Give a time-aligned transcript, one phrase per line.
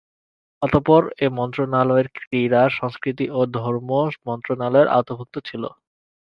[0.61, 3.89] অতঃপর এ মন্ত্রণালয়ের ক্রীড়া, সংস্কৃতি ও ধর্ম
[4.27, 5.63] মন্ত্রণালয়ের আওতাভুক্ত ছিল।